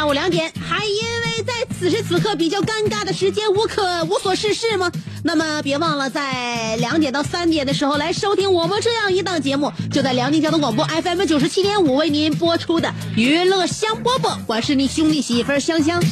[0.00, 0.92] 下午两点，还因
[1.26, 4.90] 为在此时此刻比较尴尬的时间无可无所事事吗？
[5.22, 16.02] 那么别忘了在两点到三点的时候来收听我们这样一档节目，就在辽宁交通广播 FM 九十七点五为您播出的娱乐香饽饽，我是你兄弟媳妇香香。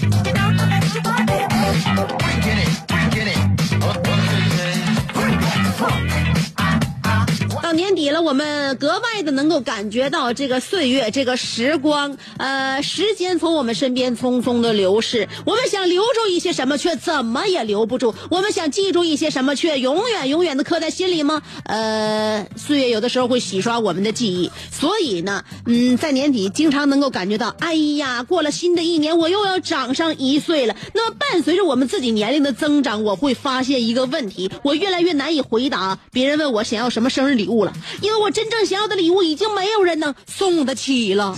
[7.79, 15.29] 年底了，我们格外的能够感觉到这个岁月，这个时光，呃，时间从我们身边匆匆的流逝。
[15.47, 21.41] 我们想留住一些什么，却怎么也留不住；我们想记住一些什么，却永远永远的刻在心里吗？
[21.67, 30.75] 呃，岁月有的时候会洗刷我们的记忆，所以呢，嗯，在年底经常能够感觉到，哎呀，过了新的一年，我又要长上一岁了。
[30.95, 37.68] 那么伴随着我们自己年龄的增长，我会发现一个问题，我越来越难以回答别人问我想要什么生日礼物了，
[38.01, 41.37] 因为我真正想要的礼物已经没有人能送得起了。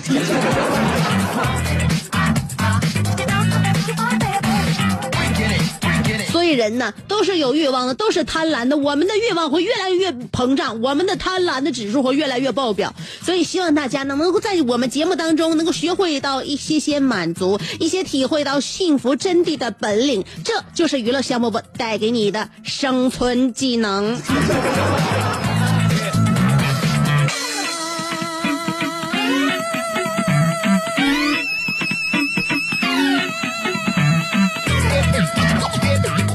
[6.30, 8.76] 所以人呢，都是有欲望的，都是贪婪的。
[8.76, 12.94] 我们的欲望会越来越膨胀，我们的贪婪的指数会越来越爆表。
[13.22, 20.24] 所以希望大家呢，能够在我们节目当中，能够学会到一些些满足，一些体会到幸福真谛的本领。
[20.44, 24.16] 这就是娱乐香饽饽带给你的生存技能。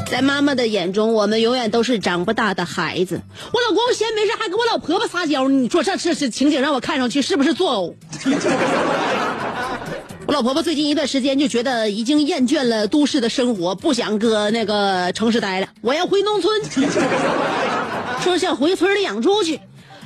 [0.09, 3.21] 在妈妈的眼中，我们永远都是长不大的孩子。
[3.51, 7.93] 我老公闲没事还跟我老婆婆撒娇，你说这这这情景让我看上去是不是作呕？
[10.27, 16.61] 我老婆婆最近一段时间就觉得已经厌倦了都市的生活，不想搁那个城市待了，我要回农村，
[18.21, 19.59] 说想回村里养猪去。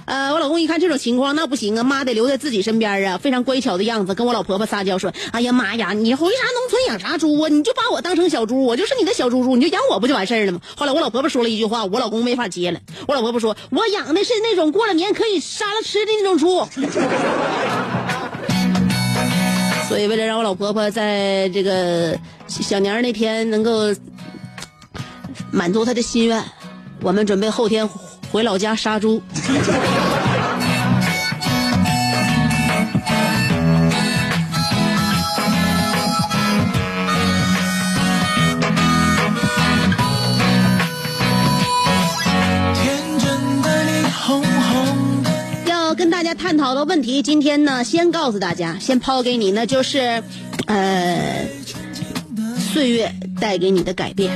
[0.10, 7.48] 呃，我老公一看这种情况，那不行啊，妈得留在自己身边啊，非常乖巧的样子，跟我老婆婆撒娇说：“哎呀妈呀，你回啥农村养啥猪啊？
[7.48, 12.80] 你就把我当成小猪，我就是你的小猪猪，你就养我不就完事儿了吗？”后来我老婆婆说了一句话，我老公没法接了。
[13.08, 16.68] 我老婆婆说：“我养的是那种过了年可以杀了吃的那种猪。”
[19.88, 23.94] 所以为了让我老婆婆在这个小年那天能够
[25.52, 26.44] 满足她的心愿，
[27.04, 27.88] 我们准备后天
[28.32, 29.22] 回老家杀猪。
[46.90, 50.24] 问题，今天呢，先告诉大家，先抛给你呢，就是，
[50.66, 51.46] 呃，
[52.74, 54.32] 岁月带给你的改变。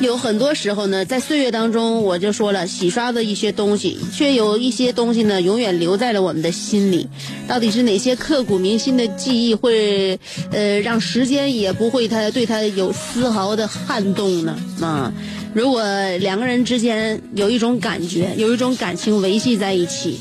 [0.00, 7.06] 有很多时候呢，在岁月当中，我就说了，洗刷的一些东西，却有一些东西呢，永远留在了我们的心里。
[7.46, 10.18] 到底是哪些刻骨铭心的记忆会，
[10.52, 14.56] 呃，让时间也不会它对它有丝毫的撼动呢？
[14.80, 15.12] 啊，
[15.54, 15.82] 如果
[16.18, 20.18] 两个人之间有一种感觉，有一种感情维系在一起，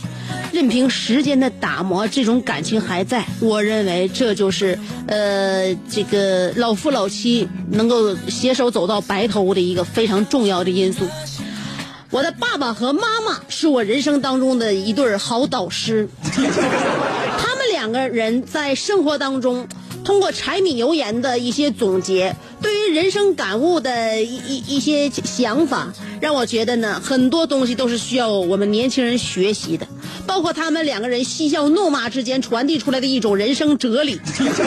[0.51, 4.77] 任凭时间的打磨，这种感情还在，我认为这就是
[5.07, 11.07] 呃这个老夫老妻能够携手走到白头的一个非常重要的因素。
[12.11, 19.67] 我的爸爸和妈妈是我人生当中的一对儿好导师， 他们两个人在生活当中，
[20.05, 22.35] 通过柴米油盐的一些总结，
[22.93, 25.91] 人生感悟的一一一些想法，
[26.21, 29.87] 让我觉得呢，很多东西都是需要我们年轻人学习的，
[30.27, 34.19] 包括他们两个人嬉笑怒骂之间传递出来的一种人生哲理，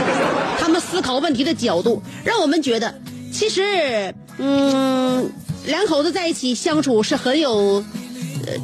[0.59, 2.93] 他们思考问题的角度，让我们觉得，
[3.33, 5.31] 其实，嗯，
[5.67, 7.85] 两口子在一起相处是很有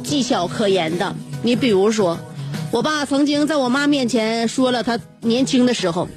[0.03, 1.15] 技巧可言的。
[1.41, 2.19] 你比如说，
[2.69, 6.07] 我爸曾经在我妈面前说了他年轻的时候，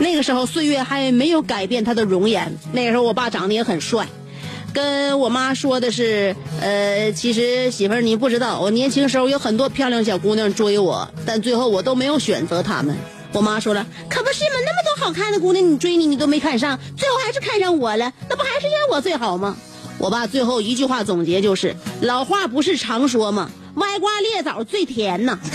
[0.00, 2.52] 那个时候岁月还没有改变他的容颜。
[2.72, 4.08] 那个时候我爸长得也很帅，
[4.72, 12.96] 跟我妈说的是，呃，其实媳妇儿你不知道，我年轻时候有很多漂亮小姑娘追我，但最后我都没有选择她们。
[13.32, 19.56] 我妈说了，可不是嘛，那么多好看的姑娘你追你你都没看上，最后还是看上我了，那不还是因为我最好吗？
[19.98, 23.50] 我爸最后一句话总结就是：老话不是常说吗？
[23.74, 25.38] 歪瓜裂枣最甜呐。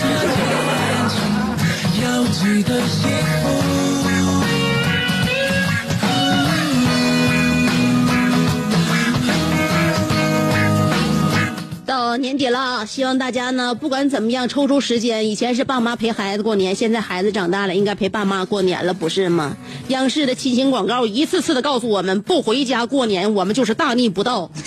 [2.02, 3.10] 要记得幸
[3.42, 3.75] 福。
[12.18, 15.28] 年底了啊，希望大家呢，不管怎么样，抽出时间。
[15.28, 19.56] 以前是爸妈陪孩子过年，现在孩子长大了，应该陪爸妈过年了，不是吗？
[19.88, 24.50] 央视的亲情广告一次次的告诉我们，不回家过年，我们就是大逆不道。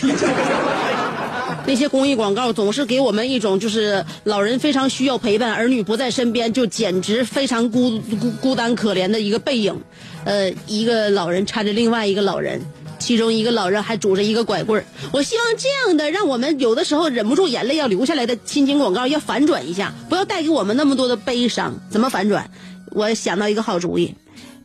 [1.65, 9.79] 那些公益广告总是给我们一种就是老人非常需要陪伴，儿女不在身边，就简直非常孤孤孤单可怜的一个背影。
[10.25, 12.59] 呃，一个老人搀着另外一个老人。
[12.99, 14.85] 其中一个老人还拄着一个拐棍儿。
[15.11, 21.79] 我希望这样的让我们有的时候忍不住眼泪要流下来的亲情广告要反转一下，不要带给我们那么多的悲伤。
[21.89, 22.51] 怎么反转？
[22.91, 24.15] 我想到一个好主意，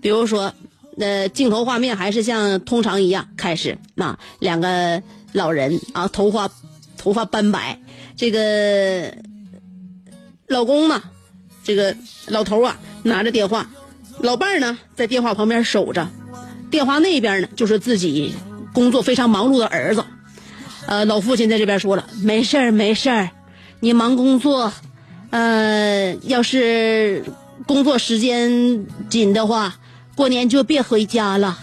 [0.01, 0.53] 比如说，
[0.99, 5.03] 呃，镜头画面还是像通常一样开始，那两个
[5.33, 6.51] 老人啊，头发
[6.97, 7.81] 头发斑白，
[8.17, 9.15] 这个
[10.49, 11.03] 老公呢，
[11.63, 11.97] 这个
[12.29, 13.71] 老头啊拿着电话，
[14.21, 16.09] 老伴儿呢在电话旁边守着。
[16.75, 18.35] 电话那边呢，就是自己
[18.73, 20.05] 工作非常忙碌的儿子。
[20.87, 23.31] 呃，老父亲在这边说了：“没事儿，没事儿，
[23.79, 24.73] 你忙工作，
[25.31, 27.25] 呃，要是
[27.65, 29.77] 工作时间紧的话，
[30.17, 31.57] 过年就别回家了。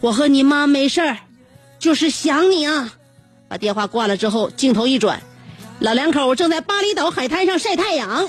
[0.00, 1.18] 我和你妈没事儿，
[1.80, 2.94] 就是想你啊。”
[3.50, 5.20] 把电话挂了之后，镜头一转，
[5.80, 8.28] 老两口正在巴厘岛海滩上晒太阳。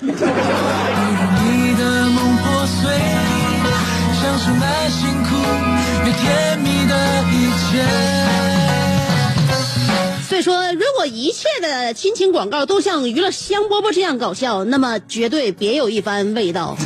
[10.28, 16.76] 所以说，如果一切的亲情广告都像娱乐香饽饽这样搞笑，那么绝对别有一番味道。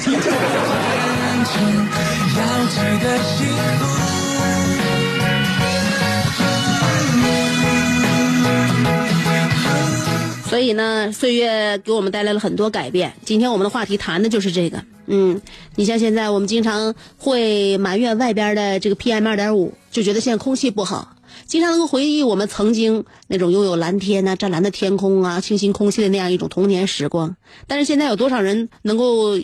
[10.49, 13.13] 所以呢，岁月给我们带来了很多改变。
[13.23, 14.83] 今天我们的话题谈的就是这个。
[15.05, 15.39] 嗯，
[15.75, 21.15] 你像现在我们经常会埋怨外边的这个 PM 二点五，就觉得现在空气不好，
[21.45, 27.35] 经常能够回忆我们曾经那种拥有蓝天呐、湛蓝的天空啊、清新空气的那样一种童年时光。
[27.67, 29.39] 但是现在有多少人能够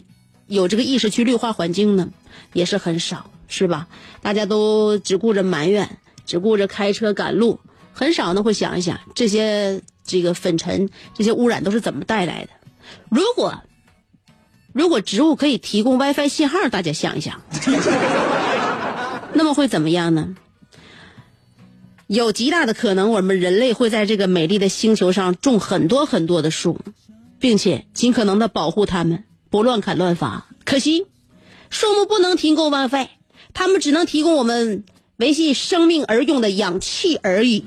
[0.47, 2.09] 有这个意识去绿化环境呢？
[2.53, 3.87] 也是很少，是吧？
[4.23, 5.87] 大家都只顾着埋怨，
[6.25, 7.59] 只顾着开车赶路，
[7.93, 12.49] 很少呢会想一想这些这个粉尘、这些污染都是怎么带来的。
[13.09, 13.61] 如果
[14.71, 17.41] 如果植物可以提供 WiFi 信号，大家想一想，
[19.33, 20.35] 那么会怎么样呢？
[22.07, 26.79] 有极大的可能，我们人类会在这个美丽的星球上种很多很多的树，
[27.39, 30.45] 并且尽可能的保护它们，不乱砍乱伐。
[30.65, 31.07] 可惜，
[31.71, 33.07] 树木不能提供 WiFi，
[33.55, 34.83] 它们只能提供我们
[35.17, 37.65] 维系生命而用的氧气而已。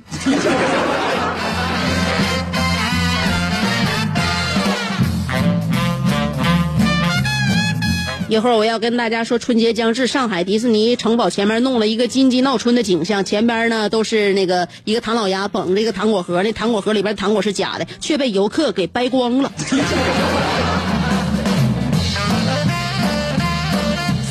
[8.28, 19.50] 一会儿我要跟大家说，春节将至，上海迪士尼城堡前面弄了一个金鸡闹春的景象，前边呢都是那个一个唐老鸭捧着一个糖果盒，那糖果盒里边糖果是假的，却被游客给掰光了。
[19.56, 19.78] 所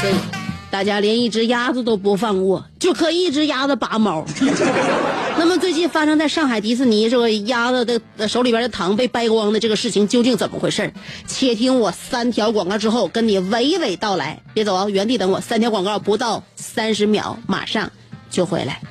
[0.08, 0.14] 以
[0.70, 4.24] 大家连一只鸭子都不放过，就可一只鸭子拔毛。
[5.60, 10.92] 最近发生在上海迪士尼这个鸭子的手里边的糖被掰光的这个事情究竟怎么回事？
[11.26, 14.42] 且听我三条广告之后跟你娓娓道来。
[14.54, 15.42] 别走啊，原地等我。
[15.42, 17.92] 三条广告不到三十秒，马上
[18.30, 18.82] 就回来。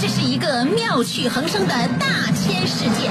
[0.00, 3.10] 这是一个妙趣横生的大千世界。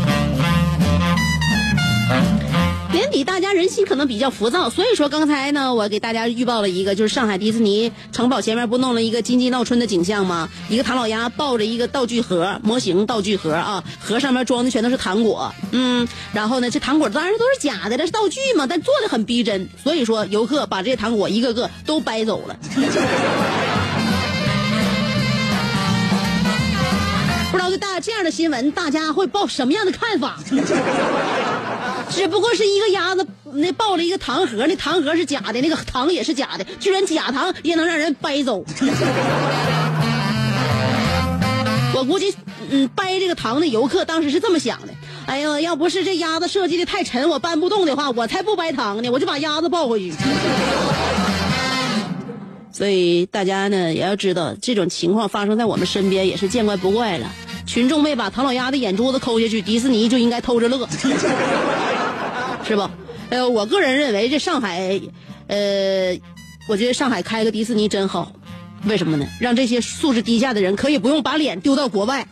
[2.91, 10.49] 年底大家人心可能比较浮躁，所以说刚才呢，我给大家预报了一个，就是上海迪士尼城堡前面不弄了一个金鸡闹春的景象吗？
[10.69, 22.57] 一个唐老鸭抱着一个道具盒，模型道具盒啊，盒上面装的全都是糖果，嗯，然后呢，这糖果当然都是假的，这是道具嘛，但做的很逼真，所以说游客把这些糖果一个个都掰走了。
[27.81, 30.37] 大这样的新闻，大家会抱什么样的看法？
[32.09, 38.63] 只不过是一个鸭子，那抱了一个糖盒，那糖盒是假的，那个糖也是假的，居然假糖也能让人掰走。
[41.93, 42.33] 我估计，
[42.69, 44.93] 嗯，掰这个糖的游客当时是这么想的：
[45.25, 50.13] 哎呀，要不是这鸭子设计的太沉，我搬不动的话，我才不掰糖呢，我就把鸭子抱回去。
[52.71, 57.29] 所以大家呢也要知道，这种情况发生在我们身边也是见怪不怪了。
[57.71, 60.85] 群众没把唐老鸭的眼珠子抠下去，迪士尼就应该偷着乐，
[62.67, 62.91] 是吧？
[63.29, 64.99] 呃，我个人认为这上海，
[65.47, 66.19] 呃，
[66.67, 68.33] 我觉得上海开个迪士尼真好，
[68.83, 69.25] 为什么呢？
[69.39, 72.27] 让这些素质低下的人可以不用把脸丢到国外。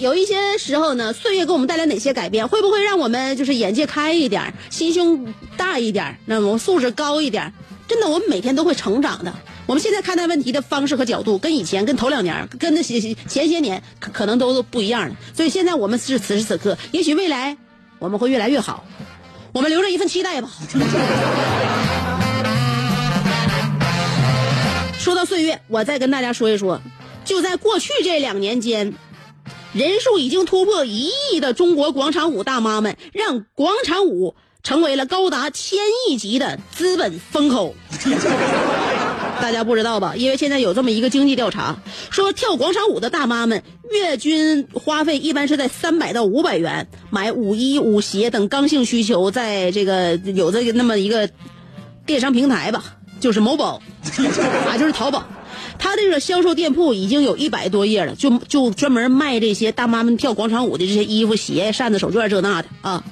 [0.00, 2.48] 有一些时候呢，岁月给我们带来哪些改变？
[2.48, 7.52] 会不会让我们就是眼界开一点，心胸大一点，那么素质高一点？
[7.86, 9.30] 真的，我们每天都会成长的。
[9.66, 15.14] 我们现在看待问题的方式和角度，跟以前、跟头两年、跟那些前些年可可能都不一样了。
[15.34, 17.54] 所以现在我们是此时此刻，也许未来
[17.98, 18.82] 我们会越来越好。
[19.52, 20.50] 我们留着一份期待吧。
[24.98, 26.80] 说到岁月，我再跟大家说一说，
[27.22, 28.94] 就在过去这两年间。
[29.72, 37.74] 人数已经突破一亿的中国广场舞大妈们，让广场舞成为了高达千亿级的资本风口。
[39.40, 40.14] 大家不知道吧？
[40.16, 41.76] 因为现在有这么一个经济调查，
[42.10, 51.30] 说跳广场舞的大妈们月均花费一般是在三百到五百元，买舞衣、舞鞋等刚性需求，在这个有这个那么一个
[52.04, 52.84] 电商平台吧，
[53.18, 53.80] 就是某宝，
[54.68, 55.24] 啊，就是淘宝。
[55.82, 63.02] 他这个销售店铺已经有一百多页了，就就专门卖这些大妈们跳广场舞的这些衣服、鞋、扇子、手绢这那的啊。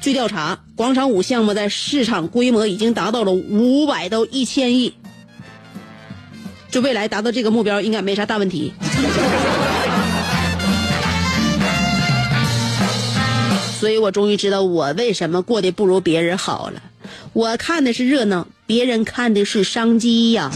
[0.00, 4.94] 据调查，广场舞项目在市场规模已经达到了五百到一千亿，
[6.70, 8.72] 就未来达到这个目标应该没啥大问题。
[13.80, 16.80] 所以我终于知道我为什么过得不如别人好了。
[17.32, 20.50] 我看的是热闹，别人看的是商机呀。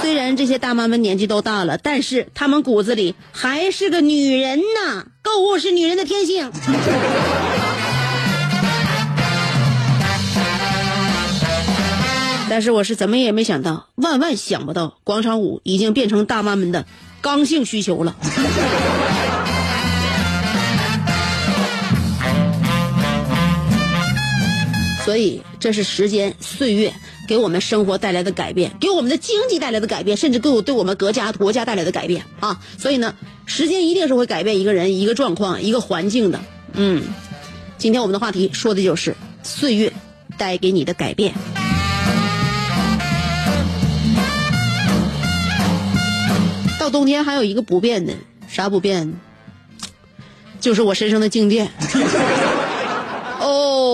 [0.00, 5.06] 虽然这些大妈们年纪都大了，但是她们骨子里还是个女人呐。
[5.22, 6.50] 购物是女人的天性。
[12.48, 16.84] 但是我是怎么也没想到，万万想不到，广场舞已经变成大妈们的
[17.20, 18.16] 刚性需求了。
[25.04, 26.92] 所以，这是时间岁月。
[27.30, 32.60] 给我们生活带来的改变，给我们的经济带来的改变，甚至给我对我们国家国家带来的改变啊！
[32.76, 33.14] 所以呢，
[33.46, 36.40] 时间一定是会改变一个人、一个状况、一个环境的。
[36.72, 37.04] 嗯，
[37.78, 39.92] 今天我们的话题说的就是岁月
[40.38, 41.32] 带给你的改变。
[46.80, 48.14] 到冬天还有一个不变的，
[48.48, 49.20] 啥不变？
[50.60, 51.70] 就是我身上的静电。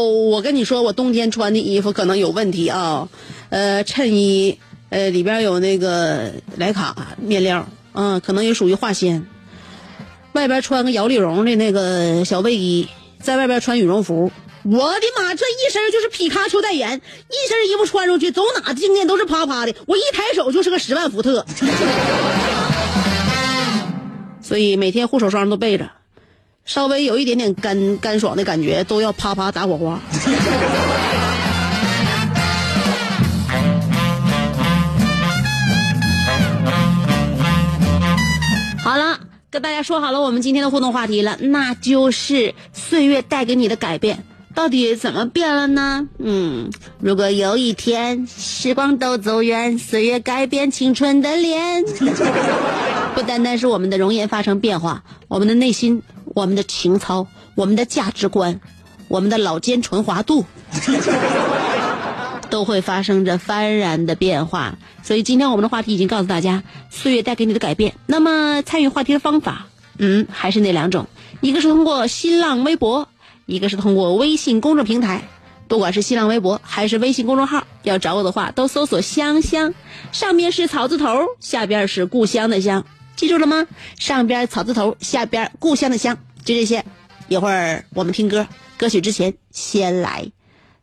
[0.08, 3.08] 我跟你说，我冬天穿的衣服可能有问题啊，
[3.50, 4.58] 呃，衬衣，
[4.90, 9.26] 呃，里边有那个莱卡面料，嗯，可能也属于化纤。
[10.32, 12.86] 外边穿个摇粒绒的那个小卫衣，
[13.22, 14.30] 在外边穿羽绒服，
[14.64, 21.44] 我的妈，这一身就是皮卡丘代言，一身衣服穿出去，走哪静电都是啪啪的，我一抬手就是个十万伏特。
[24.42, 25.90] 所以每天护手霜都备着。
[26.66, 30.00] 稍微有一点点干干爽的感觉，都要啪啪打火花。
[38.82, 39.18] 好了，
[39.48, 46.08] 跟大家说好了，我们今天的互动话题了，那就是岁月带给你的改变，到底怎么变了呢？
[46.18, 46.68] 嗯，
[46.98, 51.84] 如果有一天时光都走远，岁月改变青春的脸，
[53.14, 56.02] 不单单是我们的容颜发生变化，我们的内心。
[56.36, 58.60] 我们的情操，我们的价值观，
[59.08, 60.44] 我们的老奸纯滑度，
[62.50, 64.76] 都会发生着幡然的变化。
[65.02, 67.94] 所以今天我们的话题已经告诉大家，岁月带给你的改变。
[68.04, 71.06] 那么参与话题的方法，嗯，还是那两种，
[71.40, 73.08] 一个是通过新浪微博，
[73.46, 75.22] 一个是通过微信公众平台。
[75.68, 79.72] 不管是新浪微博还是微信公众号，要找我的话都搜索“香香”，
[80.12, 82.84] 上面是草字头，下边是故乡的乡，
[83.16, 83.66] 记住了吗？
[83.98, 86.82] 上边草字头，下边故乡的乡，就这些。
[87.28, 88.46] 一会儿我们听歌，
[88.78, 90.30] 歌曲之前先来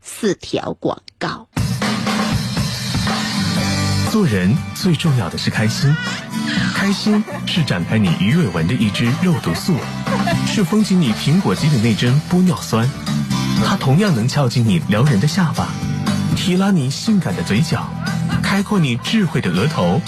[0.01, 1.47] 四条广告。
[4.11, 5.95] 做人最重要的是开心，
[6.75, 9.77] 开心是展开你鱼尾纹的一支肉毒素，
[10.45, 12.85] 是封紧你苹果肌的那针玻尿酸，
[13.65, 15.69] 它同样能翘起你撩人的下巴，
[16.35, 17.89] 提拉你性感的嘴角，
[18.43, 20.01] 开阔你智慧的额头，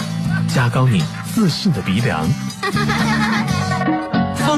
[0.54, 1.02] 加高你
[1.34, 2.28] 自信的鼻梁。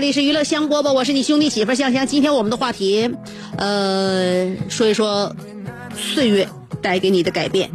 [0.00, 2.06] 这里是娱乐香饽饽，我是你兄弟媳妇儿香香。
[2.06, 3.10] 今天我们的话题，
[3.56, 5.36] 呃，说一说
[5.94, 6.48] 岁月
[6.80, 7.70] 带给你的改变。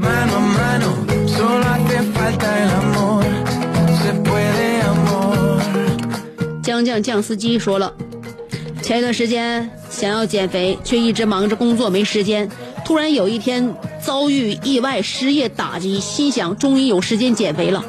[6.64, 7.94] 将将酱司机说了，
[8.82, 12.50] 前一段时间想要减肥，却一直忙着工作没时间。
[12.84, 17.86] 突然有一天遭遇意外失业打击，心想终于有时间减肥了。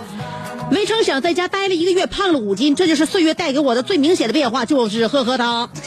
[0.70, 5.68] 没成想在家待了一个月，胖了五斤，这就是岁月带给我的最明显的变化，就是呵呵哒。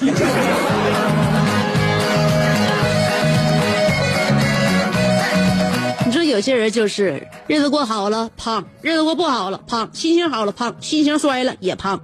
[6.05, 12.01] 你说有些人就是日子过好了胖，日子过不好了胖，心情好了胖，心情衰了也胖。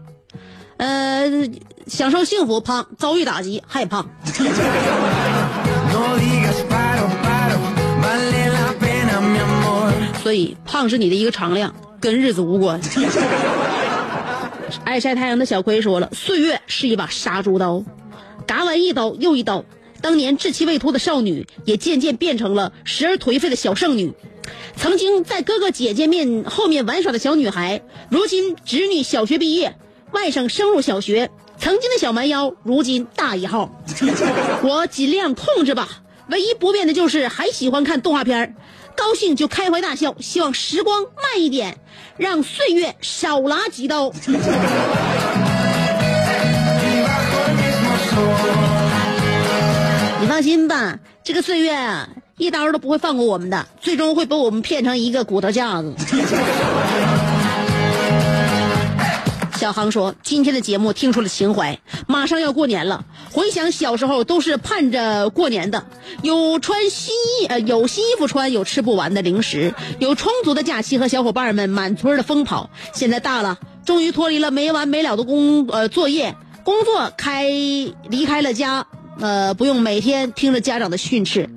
[0.77, 1.49] 呃，
[1.87, 4.07] 享受幸福胖，遭遇打击还胖。
[10.21, 12.79] 所以胖是你的一个常量，跟日子无关。
[14.83, 17.83] 爱晒太阳的小葵说了，岁月是一把杀猪刀，
[18.47, 19.63] 嘎完一刀又一刀。
[20.01, 24.13] 当年稚气未脱的少女，也渐渐变成了时而颓废的小剩女。
[24.75, 29.75] 曾经在哥哥姐姐面后面玩耍的小女孩，如今侄女小学毕业，
[30.11, 31.31] 外甥升入小学。
[31.57, 33.81] 曾经的小蛮腰，如今大一号。
[34.61, 35.87] 我尽量控制吧，
[36.29, 38.53] 唯一不变的就是还喜欢看动画片儿
[38.95, 41.77] 高兴就开怀大笑，希望时光慢一点，
[42.17, 44.11] 让岁月少拉几刀。
[50.21, 55.93] 你放心吧，这个岁月啊，一刀都不会放过我们的，最终会把我们骗成一个骨头架子。
[59.65, 65.87] 小航说：“今天的节目听出了情怀，马上要过年了，回想小时候都是盼着过年的，
[66.21, 72.69] 有穿新衣呃有新衣服穿，有吃不完的零食，有充足的假期和小伙伴们满村的疯跑。
[72.93, 78.85] 现在大了，终于脱离了没完没了的工呃作业，工作开离开了家，
[79.19, 81.49] 呃不用每天听着家长的训斥，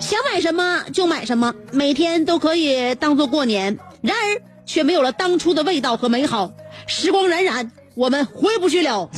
[0.00, 3.78] 想买什么就买什么，每天都可以当做过年。
[4.00, 6.50] 然而却没有了当初的味道和美好。
[6.86, 9.08] 时光荏苒，我们回不去了。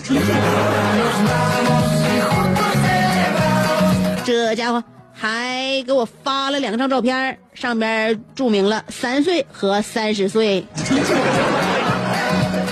[4.24, 10.64] 这家伙还给我发了两张照片，上面注明了三岁和三十岁。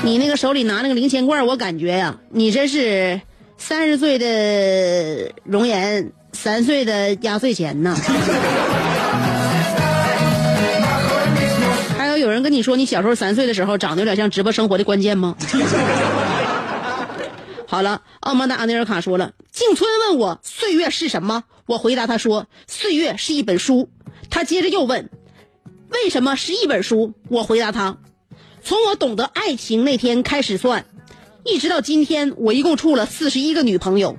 [0.02, 3.20] 你那个手里拿那个零钱罐，我感觉呀、你这是
[3.58, 7.96] 三十岁的容颜，三岁的压岁钱呐。
[12.26, 15.36] 有有人跟你说，你小时候三岁的时候长得有点像直播生活的关键吗？
[17.68, 23.88] 好了，奥曼达阿内尔卡说了，静村问我岁月是什么，我回答他说，岁月是一本书。
[24.28, 25.08] 他接着又问，
[25.90, 27.14] 为什么是一本书？
[27.28, 27.98] 我回答他，
[28.64, 30.84] 从我懂得爱情那天开始算，
[31.44, 34.16] 一直到今天，我一共处了四十一个女朋友。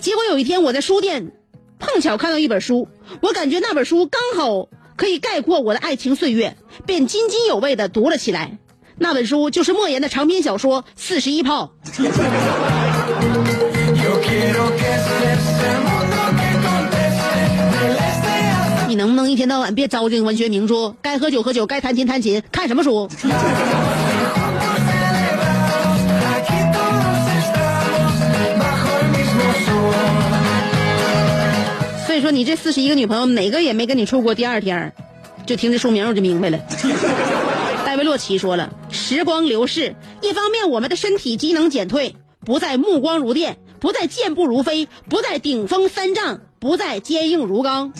[0.00, 1.32] 结果有一天我在书店
[1.78, 2.88] 碰巧看到一本书，
[3.20, 6.56] 我感觉那本书刚好可以概括我的爱情岁月，
[6.86, 8.58] 便津津有味地读了起来。
[8.98, 11.72] 那本书就是莫言的长篇小说《四十一炮》。
[18.88, 20.94] 你能不能一天到晚别糟践文学名著？
[21.00, 23.08] 该喝酒喝酒，该弹琴弹琴，看什么书.
[32.06, 34.92] 所以说，你这四十一个女朋友哪个也没跟你处过第二天儿
[35.46, 36.58] 就听这书名我就明白了。
[37.84, 47.92] 戴维洛奇说了，时光流逝，一方面我们的身体机能减退，不再目光如电，不再健步如飞，不再顶峰三丈，不再坚硬如钢；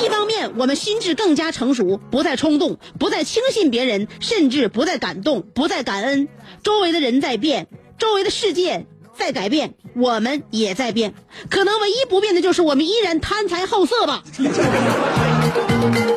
[0.00, 6.28] 一方面我们心智更加成熟，不再冲动，不再轻信别人，甚至不再感动，不再感恩。
[6.62, 7.66] 周围的人在变，
[7.98, 11.14] 周围的世界在改变，我们也在变。
[11.50, 14.22] 可能唯一不变的就是我们依然贪财好色吧。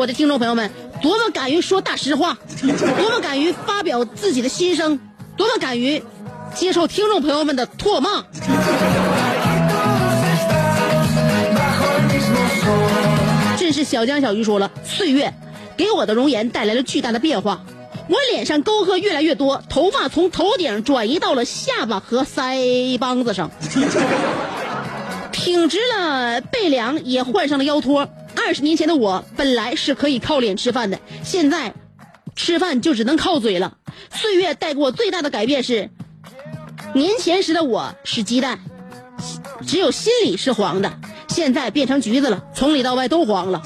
[0.00, 0.70] 我的听众朋友们，
[1.02, 2.38] 多么敢于说大实话，
[2.96, 4.98] 多么敢于发表自己的心声，
[5.36, 6.02] 多么敢于
[6.54, 8.20] 接受听众朋友们的唾骂。
[8.20, 8.24] aquí
[9.68, 11.04] todos estamos
[11.54, 15.34] bajo el mismo 真是小江小鱼说了，岁月
[15.76, 17.62] 给我的容颜带来了巨大的变化，
[18.08, 23.50] 我脸上沟壑越来越多，头发从头顶转移到了下巴和腮帮子上，
[25.30, 28.08] 挺直了背梁，也换上了腰托。
[28.46, 31.74] 二十年前的我本来是可以靠脸吃饭的，现在
[32.34, 33.74] 吃饭就只能靠嘴了。
[34.12, 35.90] 岁月带给我最大的改变是，
[36.94, 38.58] 年前时的我是鸡蛋，
[39.66, 40.92] 只有心里是黄的，
[41.28, 43.62] 现在变成橘子了，从里到外都黄了。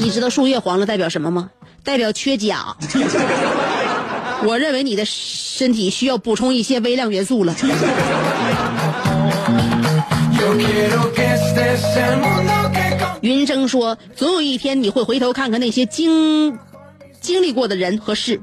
[0.00, 1.50] 你知道树叶黄了代表什么吗？
[1.82, 2.76] 代表缺钾。
[4.46, 7.54] 我认为你的身体需要补充一些微量元素了。
[13.20, 16.58] 云生说，总有一天你会回头看看那些经
[17.20, 18.40] 经历过的人和事，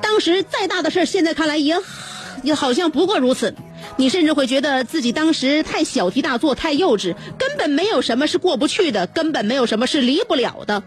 [0.00, 1.76] 当时再大的事，现在看来也
[2.42, 3.54] 也好像不过如此。
[3.96, 10.82] 你甚至会觉得自己当时太小题大做，太幼稚，根本没有什么是过不去的，根本没有什么是离不了的。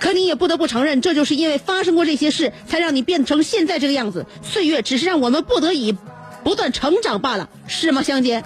[0.00, 4.24] 可你也不得不承认，这就是因为发生过这些事，才让你变成现在这个样子。
[4.42, 5.94] 岁月只是让我们不得已
[6.42, 8.42] 不断成长罢了，是吗，香姐？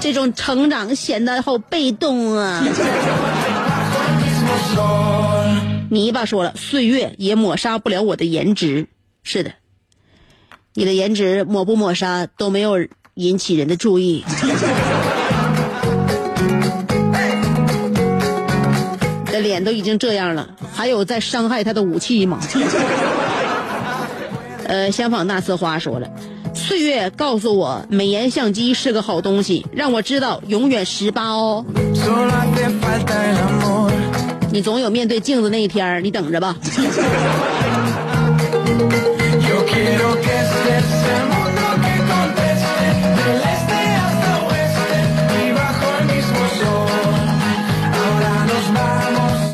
[0.00, 2.62] 这种成长显得好被动啊。
[5.90, 8.88] 泥巴说了，岁月也抹杀不了我的颜值。
[9.22, 9.52] 是的，
[10.74, 12.76] 你的颜值抹不抹杀都没有
[13.14, 14.24] 引起人的注意。
[19.26, 22.40] 你的脸都已经这样了，还有在伤害他的武器吗？
[24.64, 26.08] 呃，相仿大呲花说了，
[26.54, 31.64] 岁月告诉我美颜相机是个好东西让我知道永远十八哦。
[34.52, 36.56] 你总有面对镜子那一天你等着吧。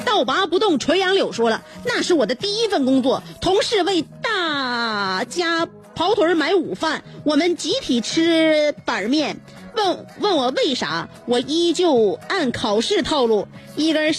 [0.05, 9.37] 倒拔不动垂杨柳说了那是我的第一份工作同事为大家跑腿买午饭，我们集体吃板面。
[9.75, 14.15] 问问我为啥，我依旧按考试套路，一根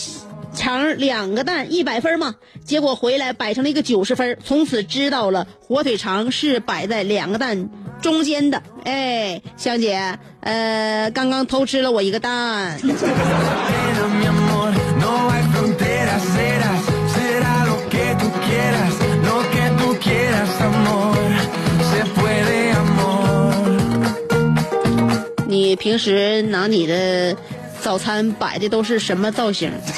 [0.54, 2.36] 肠两个蛋一百分嘛。
[2.65, 7.70] 结果回来摆成了一个九十分，从此知道了火腿肠是摆在两个蛋
[8.02, 8.62] 中间的。
[8.84, 12.78] 哎，香姐，呃，刚刚偷吃了我一个蛋。
[25.69, 27.38] 你平时拿你的
[27.79, 29.71] 早餐摆的都是什么造型？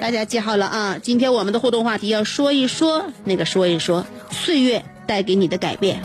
[0.00, 0.96] 大家记好了啊！
[1.02, 6.00] 今天我们的互动话题要说一说那个说一说岁月带给你的改变。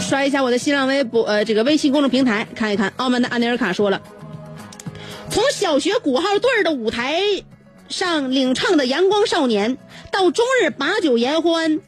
[0.00, 2.92] 刷一下我的新浪微博，呃，这个微信公众平台看一看。
[2.98, 4.00] 澳门的安尼尔卡说了，
[5.30, 7.18] 从小学鼓号队儿的舞台
[7.92, 9.78] 上领唱的阳光少年，
[10.10, 11.80] 到终日把酒言欢，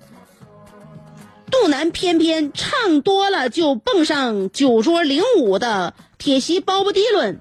[1.51, 7.41] 肚腩翩翩，唱多了就蹦上酒桌领舞的铁西鲍勃迪伦。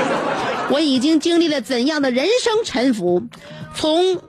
[0.70, 3.22] 我已经经历了怎样的人生沉浮？
[3.74, 4.20] 从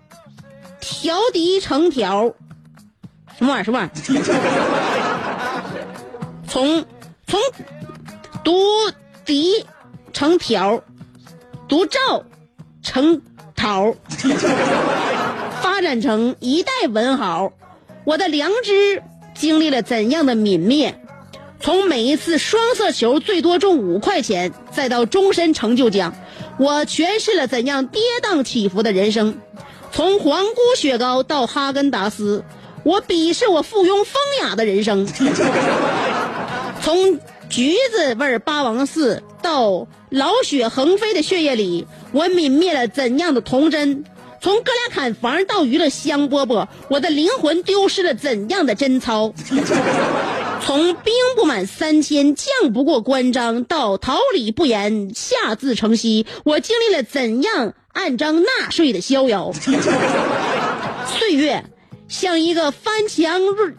[0.79, 2.33] 调笛成条，
[3.37, 3.63] 什么玩意儿？
[3.63, 4.89] 什么玩意儿？
[6.47, 6.85] 从
[7.27, 7.39] 从
[8.43, 8.57] 读
[9.25, 9.65] 笛
[10.13, 10.83] 成条，
[11.67, 11.99] 读照
[12.81, 13.21] 成
[13.59, 13.93] 桃，
[15.61, 17.51] 发展成一代文豪。
[18.05, 19.03] 我的良知
[19.35, 20.95] 经历了怎样的泯灭？
[21.59, 26.15] 从每一次双色球最多中五块钱，再到终身成就奖，
[26.57, 29.37] 我诠释了怎样跌宕起伏的人生。
[29.91, 32.45] 从皇姑雪糕到哈根达斯，
[32.83, 35.05] 我鄙视我附庸风雅的人生。
[36.81, 37.19] 从
[37.49, 44.03] 橘子味八王寺到老雪横飞的血液里，我泯灭了怎样的童真？
[44.41, 49.33] 从哥俩砍房到娱乐香饽饽，我的灵魂丢失了怎样的贞操？
[50.63, 59.51] 从兵不满三千，将不过关张，到桃李不言，下自成蹊，我经历了怎样按章纳税的逍遥？
[61.05, 61.65] 岁月
[62.07, 63.73] 像一个翻墙入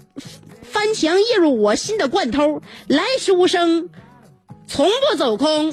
[0.63, 3.89] 翻墙夜入我心的惯偷，来时无声，
[4.67, 5.73] 从不走空。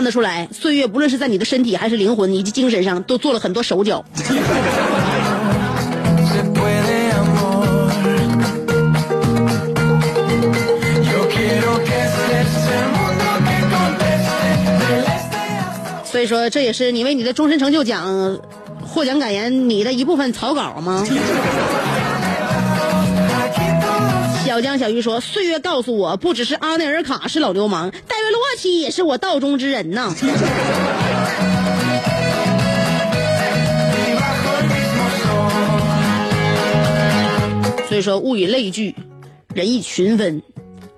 [0.00, 4.02] 看得出来岁月不论是在你的身体还是灵魂以及精神上都做了很多手脚。
[16.06, 18.40] 所以说这也是你为你的终身成就奖
[18.82, 21.04] 获奖感言你的一部分草稿吗？
[24.50, 30.12] 小江小鱼说：“岁月告诉我，不只是阿内尔卡是老流氓，戴维洛奇也是我道中之人呐。
[37.88, 38.92] ”所以说，物以类聚，
[39.54, 40.42] 人以群分。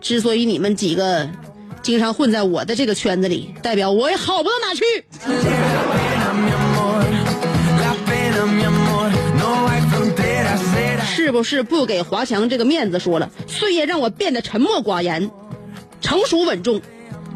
[0.00, 1.28] 之所以你们几个
[1.82, 4.82] 经常混在我的这个圈子里，代表我也好不到哪去。
[11.22, 13.30] 是不是不给华强这个面子说了？
[13.46, 15.30] 岁月让我变得沉默寡言，
[16.00, 16.82] 成熟稳重，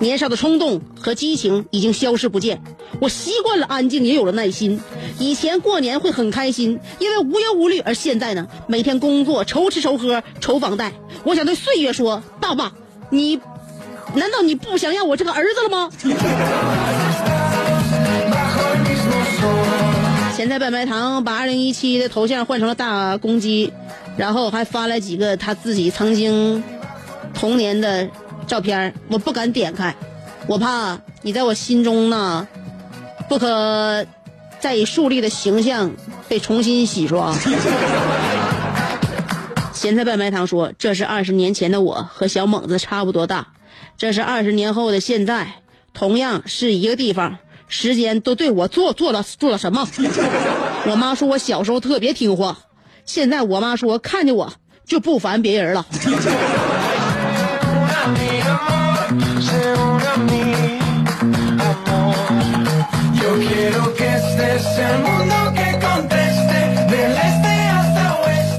[0.00, 2.60] 年少的冲动和激情已经消失不见。
[3.00, 4.80] 我习惯了安静，也有了耐心。
[5.20, 10.92] 以前过年会很开心，因为无忧无虑，而现在呢，每天工作愁吃愁喝愁房贷。
[11.22, 12.72] 我想对岁月说：爸爸，
[13.10, 13.40] 你
[14.14, 15.90] 难道你不想要我这个儿子了吗？
[20.46, 23.72] 咸菜拌白糖把二零一七的头像换成了大公鸡，
[24.16, 26.62] 然后还发了几个他自己曾经
[27.34, 28.08] 童年的
[28.46, 29.96] 照片，我不敢点开，
[30.46, 32.46] 我怕你在我心中呢
[33.28, 34.06] 不可
[34.60, 35.90] 再以树立的形象
[36.28, 37.36] 被重新洗刷。
[39.72, 43.48] 咸菜拌白糖说：“这是二十年前的我和小猛子差不多大，
[43.98, 45.54] 这是二十年后的现在，
[45.92, 49.88] 同样是一个地方。”时间都对我做做了做了什么？
[50.88, 52.58] 我妈说我小时候特别听话，
[53.04, 54.52] 现在我妈说看见我
[54.84, 55.86] 就不烦别人了。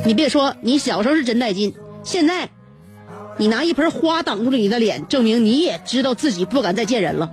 [0.04, 2.50] 你别说，你小时候是真带劲，现在
[3.38, 7.30] 你拿一盆花挡住了你的脸，证明你也知道自己不敢再见人了。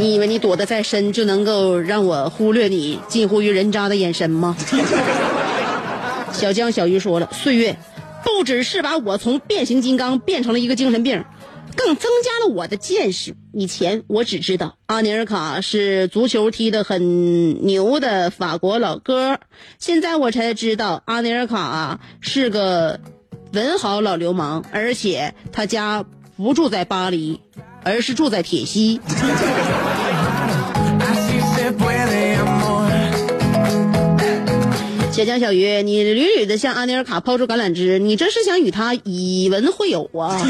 [0.00, 4.56] 你以为你躲得再深就能够让我忽略你近乎于人渣的眼神吗？
[6.32, 7.76] 小江小鱼说了，岁月
[8.24, 11.22] 不只是把我从变形金刚变成了一个精神病，
[11.76, 13.34] 更增加了我的见识。
[13.52, 19.38] 以前我只知道阿尼尔卡是足球踢得很牛的法国老哥，
[19.78, 23.00] 现在我才知道阿尼尔卡是个
[23.52, 26.06] 文豪老流氓，而且他家
[26.38, 27.40] 不住在巴黎，
[27.82, 29.00] 而是住在铁西。
[35.12, 40.40] 小江小鱼，你屡屡的向阿尼尔卡抛出橄榄枝，你这是想与他以文会友啊？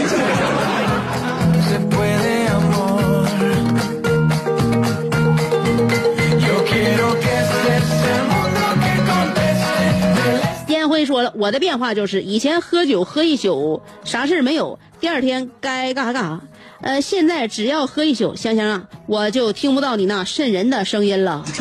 [10.69, 16.40] 燕辉说了，我的变化就是以前喝酒喝一宿，啥事儿没有，第二天该干啥干啥。
[16.83, 21.45] 呃，现在只要喝一宿，香香啊，我就听不到你那瘆人的声音了。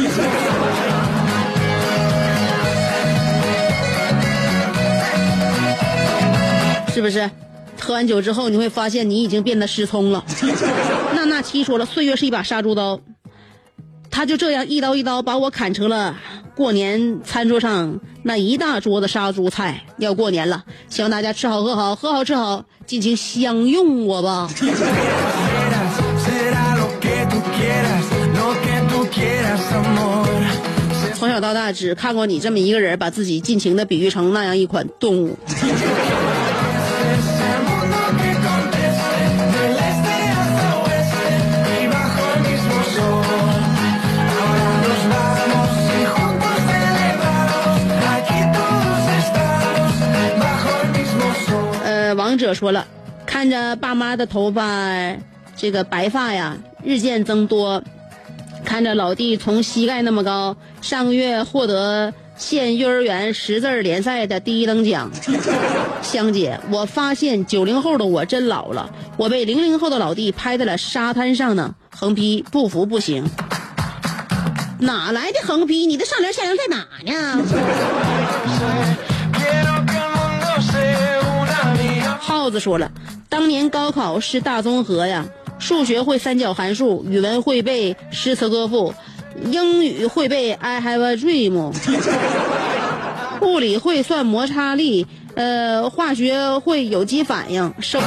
[6.93, 7.29] 是不是？
[7.79, 10.23] 喝完酒之后，你会发现你已经变得失聪了。
[11.15, 12.99] 娜娜七说了，岁月是一把杀猪刀，
[14.11, 16.15] 他就这样一刀一刀把我砍成了
[16.55, 19.83] 过年餐桌上那一大桌子杀猪菜。
[19.97, 24.49] 要过年了，希望大家吃好喝好，喝好吃好，尽情享用我吧。
[31.13, 35.37] 从小到大，只看过你这么一个人，把自己尽情的比喻成那样一款动物。
[52.59, 52.85] 说了，
[53.25, 54.61] 看着爸妈的头发，
[55.55, 57.81] 这个白发呀日渐增多，
[58.65, 65.09] 看着老弟从膝盖那么高，上个月获得县幼儿园识字联赛的第一等奖。
[66.03, 71.73] 香姐，我发现九零后的我真老了，我被零零后的老弟拍在了沙滩上呢。
[71.95, 73.23] 横批不服不行。
[74.79, 75.85] 哪来的横批？
[75.85, 77.41] 你的上联下联在哪呢？
[82.49, 82.91] 子说了，
[83.29, 85.25] 当年高考是大综合呀，
[85.59, 88.93] 数学会三角函数，语文会背诗词歌赋，
[89.51, 91.73] 英语会背 I have a dream，
[93.41, 98.01] 物理会算摩擦力，呃，化学会有机反应，生。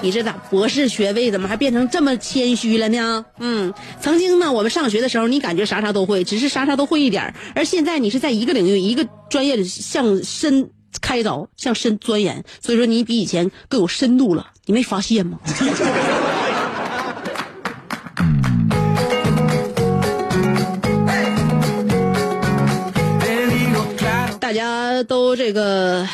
[0.00, 3.24] 你这咋博士学位怎么还变成这么谦虚了呢？
[3.38, 10.68] 嗯，曾经呢，我们上学的时候，你感觉啥啥都会，只是啥啥都会一点，而现在你是在一个领域、一个专业里向深
[11.00, 15.38] 开凿，向深钻研，所以说你比以前更有深度了，你没发现吗？
[24.40, 26.06] 大家都这个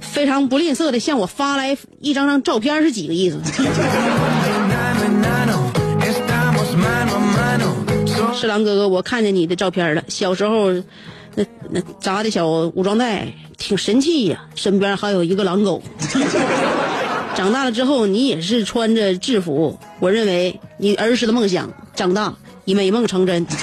[0.00, 3.40] 非常不吝啬的向我发来一张张照片，是几个意思？
[8.34, 10.72] 是狼哥哥，我看见你的照片了，小时候
[11.34, 13.26] 那那扎的小武装带
[13.56, 15.82] 挺神气呀，身边还有一个狼狗。
[17.34, 22.34] 长大了之后，你也是穿着制服，我认为你儿时的梦想长大
[22.66, 23.46] 以美梦成真。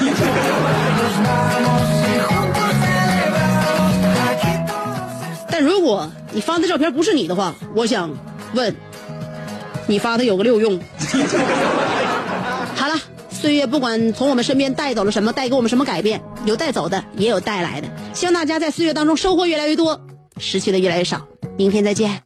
[5.51, 8.09] 但如果你发的照片不是你的话，我想
[8.55, 8.76] 问，
[9.86, 10.80] 你发的有个六用？
[13.42, 17.88] 岁月不管从我们身边带走了什么，带给我们什么改变，有带走的，也有带来的。
[18.14, 20.02] 希望大家在岁月当中收获越来越多，
[20.38, 21.26] 失去的越来越少。
[21.58, 22.24] 明天再见。